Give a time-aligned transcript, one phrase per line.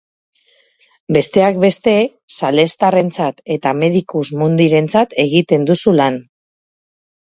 [1.17, 1.93] Besteak beste
[2.39, 6.23] salestarrentzat eta Medicus Mundirentzat egiten duzu lan.